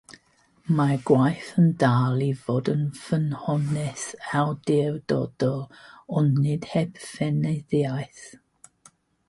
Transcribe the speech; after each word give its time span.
Mae'r 0.77 1.01
gwaith 1.09 1.49
yn 1.63 1.67
dal 1.83 2.23
i 2.27 2.29
fod 2.45 2.71
yn 2.73 2.81
ffynhonnell 3.01 4.07
awdurdodol, 4.41 5.63
ond 6.23 6.43
nid 6.47 6.69
heb 6.75 7.01
feirniadaeth. 7.11 8.27